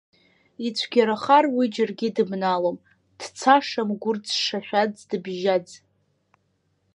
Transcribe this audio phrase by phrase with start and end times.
[0.67, 2.77] Ицәгьарахар уи џьаргьы дыбналом,
[3.19, 5.69] дцашам гәырӡ-шашәаӡ дыбжьаӡ.